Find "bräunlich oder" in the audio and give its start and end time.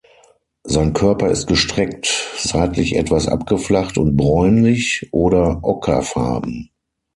4.17-5.59